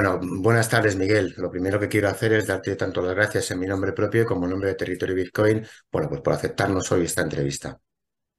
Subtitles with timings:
[0.00, 1.34] Bueno, buenas tardes, Miguel.
[1.38, 4.44] Lo primero que quiero hacer es darte tanto las gracias en mi nombre propio como
[4.44, 7.80] en nombre de Territorio Bitcoin, bueno, pues por aceptarnos hoy esta entrevista.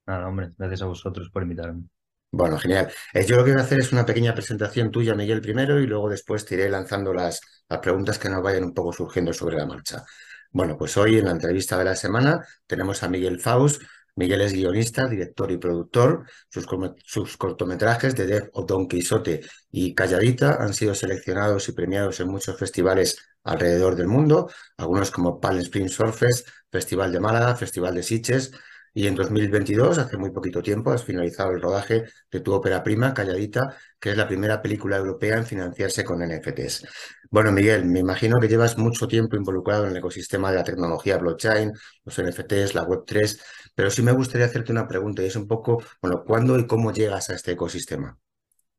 [0.07, 1.83] Nada, hombre, gracias a vosotros por invitarme.
[2.31, 2.89] Bueno, genial.
[3.13, 5.85] Eh, yo lo que voy a hacer es una pequeña presentación tuya, Miguel, primero, y
[5.85, 9.57] luego después te iré lanzando las, las preguntas que nos vayan un poco surgiendo sobre
[9.57, 10.05] la marcha.
[10.51, 13.81] Bueno, pues hoy en la entrevista de la semana tenemos a Miguel Faust,
[14.19, 16.25] Miguel es guionista, director y productor.
[16.49, 19.39] Sus, cortometrajes de Dev Don Quixote
[19.71, 25.39] y Calladita han sido seleccionados y premiados en muchos festivales alrededor del mundo, algunos como
[25.39, 28.51] Palm Springs Surfest, Festival de Málaga, Festival de Sitges,
[28.93, 33.13] y en 2022, hace muy poquito tiempo, has finalizado el rodaje de tu ópera prima,
[33.13, 36.87] Calladita, que es la primera película europea en financiarse con NFTs.
[37.29, 41.17] Bueno, Miguel, me imagino que llevas mucho tiempo involucrado en el ecosistema de la tecnología
[41.17, 41.71] blockchain,
[42.05, 43.41] los NFTs, la Web3,
[43.75, 46.91] pero sí me gustaría hacerte una pregunta y es un poco, bueno, ¿cuándo y cómo
[46.91, 48.17] llegas a este ecosistema?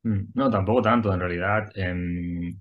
[0.03, 1.69] Mm, no, tampoco tanto, en realidad.
[1.75, 2.59] Em,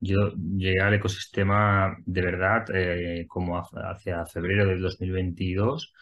[0.00, 5.92] yo llegué al ecosistema de verdad eh, como hacia febrero del 2022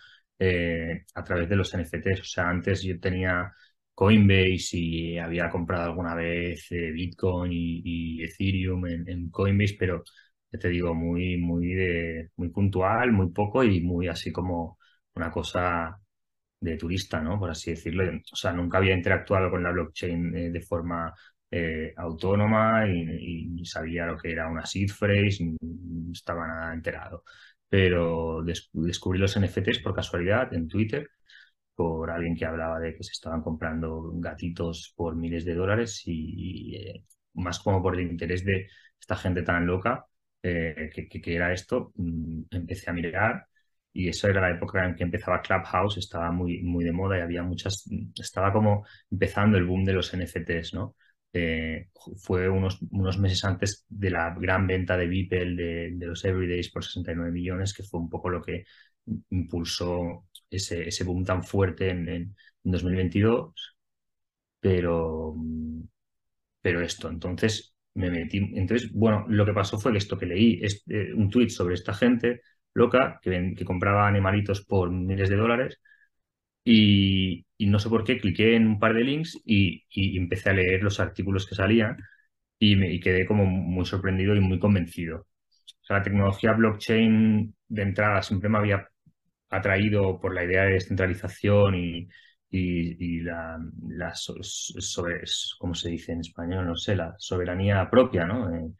[0.42, 2.20] eh, a través de los NFTs.
[2.20, 3.52] O sea, antes yo tenía
[3.94, 10.02] Coinbase y había comprado alguna vez eh, Bitcoin y, Ethereum en, Coinbase, pero
[10.50, 14.78] te digo, muy, muy, puntual, muy poco y muy así como
[15.14, 15.98] una cosa
[16.60, 17.38] de turista, ¿no?
[17.38, 18.04] Por así decirlo.
[18.32, 21.14] O sea, nunca había interactuado con la blockchain eh, de forma
[21.96, 27.24] autónoma y, sabía lo que era una seed phrase, no estaba nada enterado
[27.70, 31.08] pero descubrí los NFTs por casualidad en Twitter,
[31.74, 36.76] por alguien que hablaba de que se estaban comprando gatitos por miles de dólares y,
[36.76, 37.04] eh,
[37.34, 38.68] más como por el interés de
[39.00, 40.06] esta gente tan loca
[40.42, 43.46] eh, que, era esto, mm, empecé a mirar
[43.92, 47.20] y eso era la época en que empezaba Clubhouse, estaba muy, muy de moda y
[47.22, 47.84] había muchas,
[48.16, 50.96] estaba como empezando el boom de los NFTs, ¿no?
[51.32, 56.70] Eh, fue unos, unos, meses antes de la gran venta de Beeple de, los Everydays
[56.70, 58.64] por 69 millones, que fue un poco lo que
[59.30, 63.76] impulsó ese, ese boom tan fuerte en, en 2022.
[64.60, 65.34] Pero,
[66.60, 68.38] pero esto, entonces me metí.
[68.54, 71.74] Entonces, bueno, lo que pasó fue que esto que leí, es eh, un tweet sobre
[71.74, 72.42] esta gente
[72.74, 75.80] loca que, que compraba animalitos por miles de dólares
[76.72, 79.84] y, no sé por qué, cliqué en un par de links y,
[80.18, 81.96] empecé a leer los artículos que salían
[82.58, 85.26] y, me, quedé como muy sorprendido y muy convencido.
[85.82, 88.88] O sea, la tecnología blockchain de entrada siempre me había
[89.50, 92.08] atraído por la idea de descentralización y,
[92.50, 93.58] y, la,
[94.14, 95.22] sobre,
[95.58, 96.66] ¿cómo se dice en español?
[96.66, 98.54] No sé, la soberanía propia, ¿no?
[98.54, 98.70] Eh,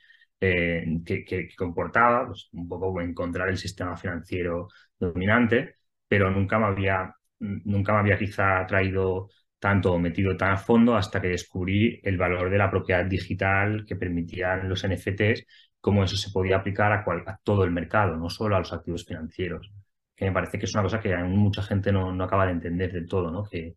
[0.41, 4.69] eh, que, comportaba pues, un poco encontrar el sistema financiero
[4.99, 5.77] dominante,
[6.09, 10.97] pero nunca me había nunca me había quizá traído tanto o metido tan a fondo
[10.97, 15.47] hasta que descubrí el valor de la propiedad digital que permitían los NFTs,
[15.81, 19.71] cómo eso se podía aplicar a, todo el mercado, no solo a los activos financieros.
[20.17, 22.93] Que me parece que es una cosa que mucha gente no, no acaba de entender
[22.93, 23.45] del todo, ¿no?
[23.45, 23.77] Que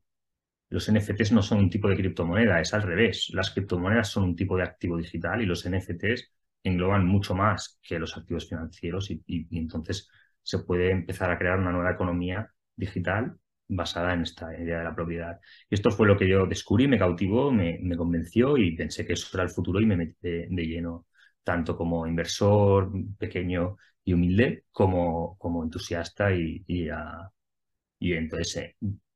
[0.69, 3.30] los NFTs no son un tipo de criptomoneda, es al revés.
[3.34, 6.31] Las criptomonedas son un tipo de activo digital y los NFTs
[6.63, 10.09] engloban mucho más que los activos financieros y entonces
[10.41, 13.38] se puede empezar a crear una nueva economía digital
[13.68, 15.40] basada en esta idea de la propiedad.
[15.69, 19.28] Y esto fue lo que yo descubrí, me cautivó, me, convenció y pensé que eso
[19.34, 21.07] era el futuro y me metí de, lleno,
[21.44, 28.75] tanto como inversor pequeño y humilde, como, como entusiasta y, y, entonces, eh,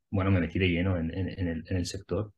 [0.09, 2.33] bueno, me metí de lleno en el sector.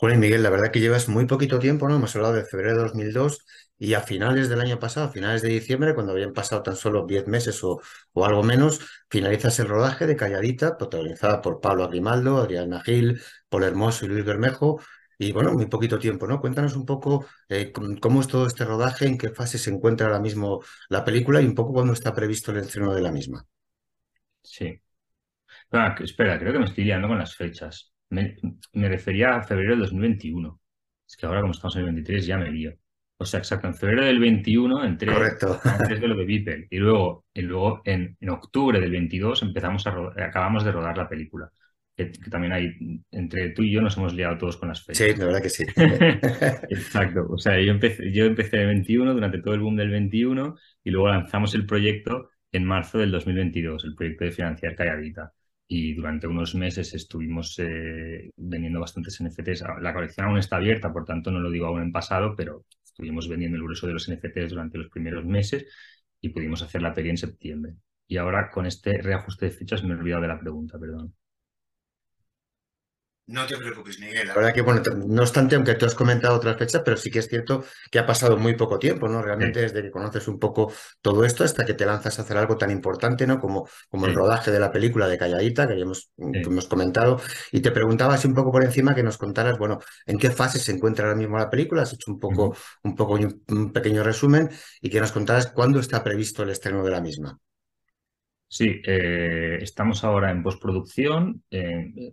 [0.00, 1.96] Juan Miguel, la verdad que llevas muy poquito tiempo, ¿no?
[1.96, 3.44] Hemos hablado de febrero de 2002
[3.78, 7.04] y a finales del año pasado, a finales de diciembre, cuando habían pasado tan solo
[7.06, 7.82] 10 meses o,
[8.24, 8.80] algo menos,
[9.10, 14.24] finalizas el rodaje de Calladita, protagonizada por Pablo Agrimaldo, Adriana Gil, Paul Hermoso y Luis
[14.24, 14.80] Bermejo.
[15.18, 16.40] Y bueno, muy poquito tiempo, ¿no?
[16.40, 20.20] Cuéntanos un poco eh, cómo es todo este rodaje, en qué fase se encuentra ahora
[20.20, 23.44] mismo la película y un poco cuándo está previsto el estreno de la misma.
[24.42, 24.80] Sí.
[25.72, 27.89] Ah, espera, creo que me estoy liando con las fechas.
[28.10, 28.36] Me,
[28.88, 30.60] refería a febrero del 2021.
[31.08, 32.74] Es que ahora, como estamos en el 23, ya me lío.
[33.18, 35.60] O sea, exacto, en febrero del 21 entré Correcto.
[35.64, 36.68] antes de lo de Beeple.
[36.70, 41.50] Y luego, y luego en, octubre del 22 empezamos a acabamos de rodar la película.
[41.94, 45.06] Que, también hay, entre tú y yo nos hemos liado todos con las fechas.
[45.06, 45.64] Sí, la verdad que sí.
[46.70, 47.26] Exacto.
[47.28, 50.90] O sea, yo empecé, yo empecé el 21, durante todo el boom del 21, y
[50.90, 55.32] luego lanzamos el proyecto en marzo del 2022, el proyecto de financiar Calladita
[55.72, 59.62] y durante unos meses estuvimos eh, vendiendo bastantes NFTs.
[59.80, 63.28] La colección aún está abierta, por tanto no lo digo aún en pasado, pero estuvimos
[63.28, 65.66] vendiendo el grueso de los NFTs durante los primeros meses
[66.20, 67.74] y pudimos hacer la peli en septiembre.
[68.08, 71.14] Y ahora con este reajuste de fechas me he olvidado de la pregunta, perdón.
[73.30, 74.26] No te preocupes, Miguel.
[74.26, 77.20] La verdad que, bueno, no obstante, aunque tú has comentado otras fechas, pero sí que
[77.20, 79.22] es cierto que ha pasado muy poco tiempo, ¿no?
[79.22, 82.56] Realmente desde que conoces un poco todo esto hasta que te lanzas a hacer algo
[82.56, 83.38] tan importante, ¿no?
[83.38, 87.20] Como, como el rodaje de la película de Calladita, que ya hemos, hemos, comentado.
[87.52, 90.58] Y te preguntaba así un poco por encima que nos contaras, bueno, en qué fase
[90.58, 91.82] se encuentra ahora mismo la película.
[91.82, 94.50] Has hecho un poco, un poco un pequeño resumen
[94.80, 97.38] y que nos contaras cuándo está previsto el estreno de la misma.
[98.48, 101.44] Sí, eh, estamos ahora en postproducción.
[101.48, 102.12] Eh,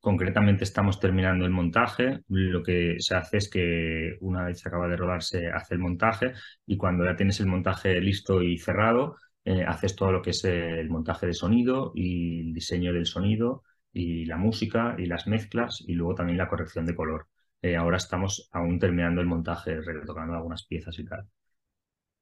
[0.00, 2.20] Concretamente estamos terminando el montaje.
[2.28, 5.80] Lo que se hace es que una vez se acaba de rodar se hace el
[5.80, 6.32] montaje
[6.66, 10.44] y cuando ya tienes el montaje listo y cerrado, eh, haces todo lo que es
[10.44, 13.62] el montaje de sonido y el diseño del sonido
[13.92, 17.26] y la música y las mezclas y luego también la corrección de color.
[17.62, 21.28] Eh, ahora estamos aún terminando el montaje, retocando algunas piezas y tal.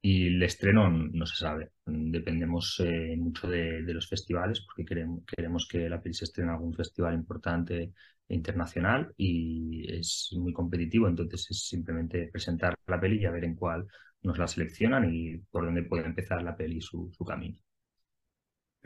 [0.01, 1.71] Y el estreno no se sabe.
[1.85, 6.55] Dependemos eh, mucho de, los festivales porque queremos, queremos que la peli se estrene en
[6.55, 7.93] algún festival importante
[8.29, 11.07] e internacional y es muy competitivo.
[11.07, 13.87] Entonces es simplemente presentar la peli y a ver en cuál
[14.23, 17.57] nos la seleccionan y por dónde puede empezar la peli su camino.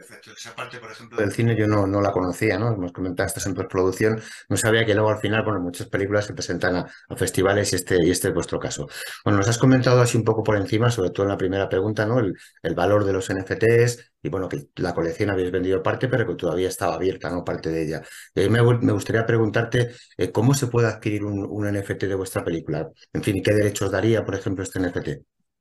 [0.01, 0.31] Perfecto.
[0.35, 2.73] Esa parte, por ejemplo, del cine yo no, no la conocía, ¿no?
[2.73, 4.19] Hemos comentado estás en postproducción.
[4.49, 8.03] No sabía que luego al final, bueno, muchas películas se presentan a, festivales y este,
[8.03, 8.89] y este es vuestro caso.
[9.23, 12.07] Bueno, nos has comentado así un poco por encima, sobre todo en la primera pregunta,
[12.07, 12.17] ¿no?
[12.19, 12.33] El,
[12.73, 16.69] valor de los NFTs y bueno, que la colección habéis vendido parte, pero que todavía
[16.69, 17.43] estaba abierta, ¿no?
[17.43, 18.01] Parte de ella.
[18.33, 22.43] Y ahí me, gustaría preguntarte eh, cómo se puede adquirir un, un, NFT de vuestra
[22.43, 22.89] película.
[23.13, 25.09] En fin, ¿qué derechos daría, por ejemplo, este NFT?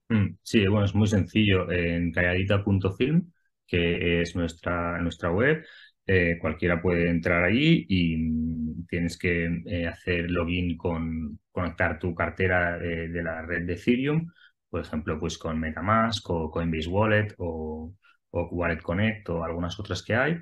[0.09, 1.71] Mm, sí, bueno, es muy sencillo.
[1.71, 3.31] En calladita.film
[3.71, 5.65] que es nuestra, nuestra web.
[6.07, 12.15] Eh, cualquiera puede entrar allí y mm, tienes que eh, hacer login con conectar tu
[12.15, 14.27] cartera de la red de Ethereum,
[14.69, 17.95] por ejemplo, pues con MetaMask o Coinbase Wallet o,
[18.31, 20.37] o Wallet Connect o algunas otras que hay.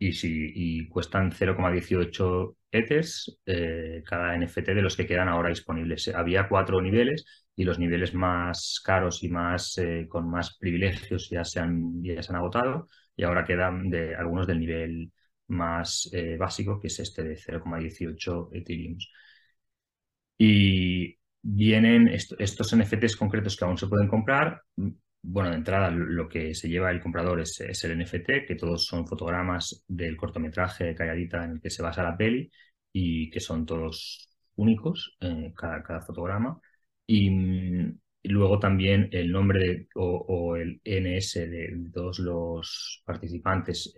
[0.00, 6.08] Y, si, y cuestan 0,18 Ethers eh, cada NFT de los que quedan ahora disponibles.
[6.08, 7.24] Había cuatro niveles
[7.56, 12.22] y los niveles más caros y más eh, con más privilegios ya se, han, ya
[12.22, 15.12] se han agotado y ahora quedan de, algunos del nivel
[15.48, 18.96] más eh, básico, que es este de 0,18 Ethereum.
[20.38, 24.62] Y vienen estos NFTs concretos que aún se pueden comprar.
[25.22, 29.06] Bueno, de entrada lo que se lleva el comprador es, el NFT, que todos son
[29.06, 32.50] fotogramas del cortometraje de Calladita en el que se basa la peli
[32.92, 36.60] y que son todos únicos, eh, cada, fotograma.
[37.06, 37.30] Y,
[38.24, 43.94] luego también el nombre o, el NS de todos los participantes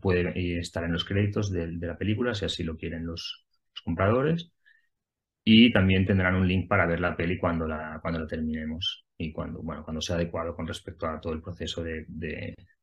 [0.00, 3.46] puede estar en los créditos de, la película, si así lo quieren los,
[3.84, 4.50] compradores.
[5.50, 9.32] Y también tendrán un link para ver la peli cuando la, cuando la terminemos y
[9.32, 12.04] cuando, bueno, cuando sea adecuado con respecto a todo el proceso de,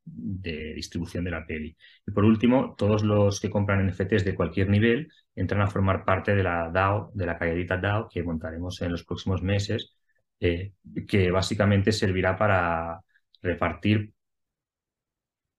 [0.04, 1.78] distribución de la peli.
[2.08, 6.34] Y por último, todos los que compran NFTs de cualquier nivel entran a formar parte
[6.34, 9.94] de la DAO, de la calladita DAO que montaremos en los próximos meses,
[10.40, 10.74] eh,
[11.08, 13.00] que básicamente servirá para
[13.44, 14.15] repartir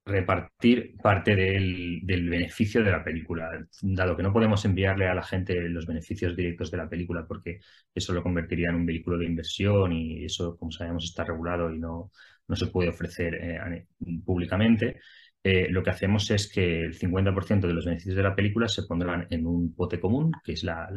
[0.07, 3.51] repartir parte del, del, beneficio de la película,
[3.83, 7.61] dado que no podemos enviarle a la gente los beneficios directos de la película porque
[7.93, 11.79] eso lo convertiría en un vehículo de inversión y eso, como sabemos, está regulado y
[11.79, 12.13] no,
[12.49, 13.87] no se puede ofrecer eh,
[14.25, 15.01] públicamente.
[15.43, 18.83] Eh, lo que hacemos es que el 50% de los beneficios de la película se
[18.83, 20.89] pondrán en un pote común, que es la,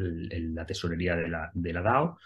[0.66, 2.18] tesorería de la, de la, DAO,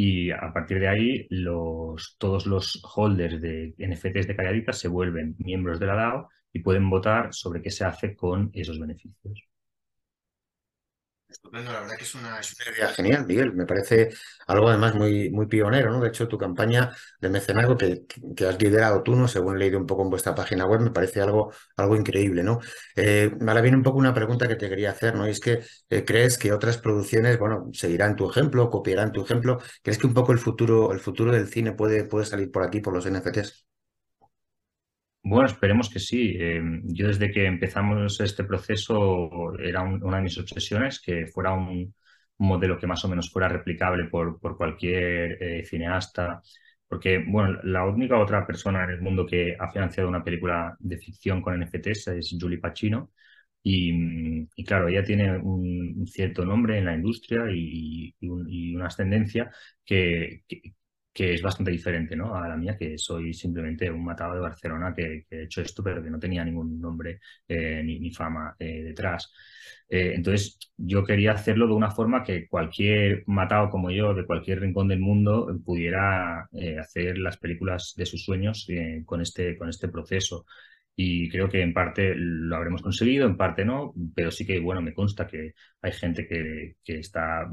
[0.00, 5.34] y a partir de ahí los, todos los holders de NFTs de Calladitas se vuelven
[5.38, 9.42] miembros de la DAO y pueden votar sobre qué se hace con esos beneficios.
[11.28, 12.40] Estupendo, la verdad que es una,
[12.74, 13.52] idea genial, Miguel.
[13.52, 14.08] Me parece
[14.46, 16.00] algo además muy, muy pionero, ¿no?
[16.00, 19.28] De hecho, tu campaña de mecenazgo que, que, has liderado tú, ¿no?
[19.28, 22.60] Según he leído un poco en vuestra página web, me parece algo, algo increíble, ¿no?
[22.96, 25.28] Eh, ahora viene un poco una pregunta que te quería hacer, ¿no?
[25.28, 29.58] Y es que eh, crees que otras producciones, bueno, seguirán tu ejemplo, copiarán tu ejemplo.
[29.82, 32.80] ¿Crees que un poco el futuro, el futuro del cine puede, puede salir por aquí,
[32.80, 33.67] por los NFTs?
[35.30, 36.36] Bueno, esperemos que sí.
[36.38, 41.94] Eh, yo desde que empezamos este proceso era una de mis obsesiones que fuera un,
[42.38, 46.40] modelo que más o menos fuera replicable por, por cualquier eh, cineasta.
[46.88, 50.98] Porque, bueno, la única otra persona en el mundo que ha financiado una película de
[50.98, 53.10] ficción con NFTs es Julie Pacino.
[53.62, 59.50] Y, claro, ella tiene un, cierto nombre en la industria y, una ascendencia
[59.84, 60.74] que, que
[61.24, 62.34] es bastante diferente ¿no?
[62.34, 66.02] a la mía, que soy simplemente un matado de Barcelona que, he hecho esto, pero
[66.02, 69.32] que no tenía ningún nombre eh, ni, fama eh, detrás.
[69.88, 74.60] Eh, entonces, yo quería hacerlo de una forma que cualquier matado como yo, de cualquier
[74.60, 76.48] rincón del mundo, pudiera
[76.80, 78.66] hacer las películas de sus sueños
[79.06, 80.46] con, este, con este proceso.
[81.00, 84.82] Y creo que en parte lo habremos conseguido, en parte no, pero sí que, bueno,
[84.82, 87.48] me consta que hay gente que, está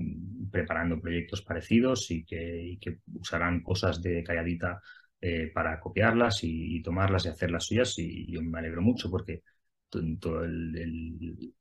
[0.51, 2.79] preparando proyectos parecidos y que,
[3.13, 4.81] usarán cosas de calladita
[5.21, 9.43] eh, para copiarlas y, tomarlas y hacer las suyas y yo me alegro mucho porque
[10.19, 11.53] todo el,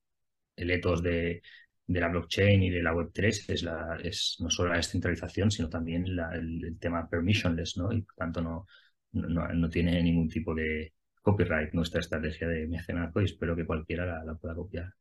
[0.57, 1.43] el, ethos de,
[1.89, 6.07] la blockchain y de la Web3 es, la, es no solo la descentralización, sino también
[6.07, 7.93] el, tema permissionless, ¿no?
[7.93, 8.67] Y por tanto no,
[9.13, 14.35] no tiene ningún tipo de, copyright nuestra estrategia de mecenazgo y espero que cualquiera la,
[14.35, 14.93] pueda copiar.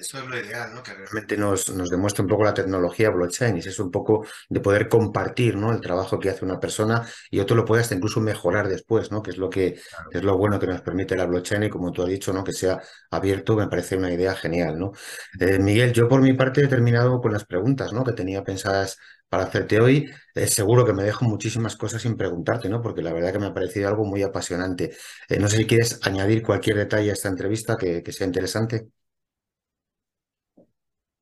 [0.00, 0.82] Eso es lo ideal, ¿no?
[0.82, 4.60] Que realmente nos, nos demuestre un poco la tecnología blockchain y es un poco de
[4.60, 5.72] poder compartir, ¿no?
[5.72, 9.22] El trabajo que hace una persona y otro lo puede hasta incluso mejorar después, ¿no?
[9.22, 9.78] Que es lo que
[10.10, 12.42] es lo bueno que nos permite la blockchain y como tú has dicho, ¿no?
[12.42, 12.80] Que sea
[13.10, 14.92] abierto, me parece una idea genial, ¿no?
[15.38, 18.02] Eh, Miguel, yo por mi parte he terminado con las preguntas, ¿no?
[18.02, 18.96] Que tenía pensadas
[19.28, 20.10] para hacerte hoy.
[20.34, 22.82] Eh, seguro que me dejo muchísimas cosas sin preguntarte, ¿no?
[22.82, 24.96] Porque la verdad que me ha parecido algo muy apasionante.
[25.28, 28.88] Eh, no sé si quieres añadir cualquier detalle a esta entrevista que, sea interesante.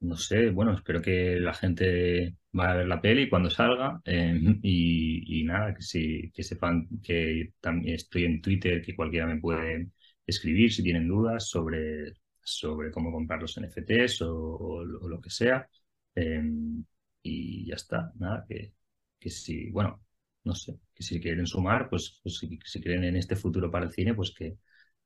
[0.01, 4.39] No sé, bueno, espero que la gente vaya a ver la peli cuando salga eh,
[4.63, 9.91] y, nada, que, si, que sepan que también estoy en Twitter, que cualquiera me puede
[10.27, 15.69] escribir si tienen dudas sobre, sobre cómo comprar los NFTs o, lo que sea
[17.23, 18.75] y ya está, nada, que,
[19.19, 20.01] que si, bueno,
[20.45, 23.87] no sé, que si quieren sumar, pues, pues si, si, creen en este futuro para
[23.87, 24.59] el cine, pues que,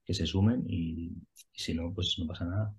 [0.04, 1.12] que se sumen y,
[1.52, 2.74] y si no, pues no pasa nada.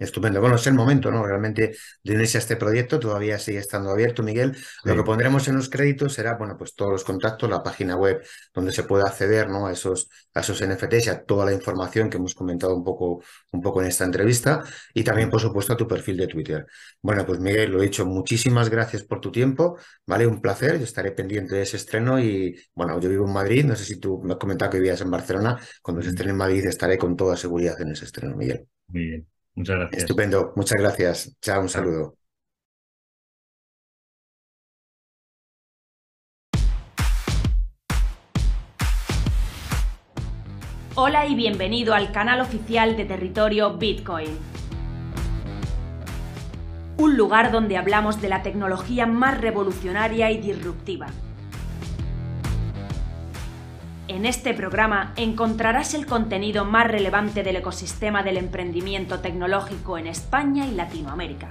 [0.00, 0.40] Estupendo.
[0.40, 1.26] Bueno, es el momento, ¿no?
[1.26, 2.98] Realmente de unirse a este proyecto.
[2.98, 4.56] Todavía sigue estando abierto, Miguel.
[4.82, 8.22] Lo que pondremos en los créditos será, bueno, pues todos los contactos, la página web
[8.54, 9.66] donde se pueda acceder, ¿no?
[9.66, 13.22] A esos, a esos NFTs y a toda la información que hemos comentado un poco,
[13.52, 14.64] un poco en esta entrevista.
[14.94, 16.66] Y también, por supuesto, a tu perfil de Twitter.
[17.02, 19.76] Bueno, pues Miguel, lo he dicho, muchísimas gracias por tu tiempo.
[20.06, 20.78] Vale, un placer.
[20.78, 23.66] Yo estaré pendiente de ese estreno y, bueno, yo vivo en Madrid.
[23.66, 25.60] No sé si tú me has comentado que vivías en Barcelona.
[25.82, 28.66] Cuando se estrene en Madrid estaré con toda seguridad en ese estreno, Miguel.
[28.88, 29.39] Muy bien.
[29.60, 30.02] Muchas gracias.
[30.04, 31.36] Estupendo, muchas gracias.
[31.42, 32.14] Chao, un saludo.
[40.94, 44.30] Hola y bienvenido al canal oficial de Territorio Bitcoin.
[46.96, 51.08] Un lugar donde hablamos de la tecnología más revolucionaria y disruptiva
[54.10, 60.66] en este programa encontrarás el contenido más relevante del ecosistema del emprendimiento tecnológico en España
[60.66, 61.48] y Latinoamérica.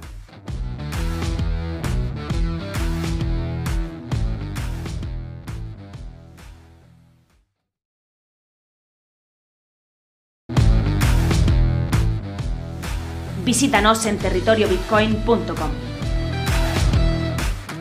[13.45, 15.71] Visítanos en territoriobitcoin.com.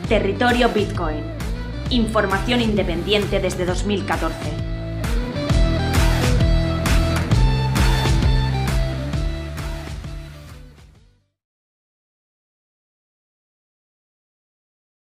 [0.07, 1.21] Territorio Bitcoin.
[1.89, 4.68] Información independiente desde 2014.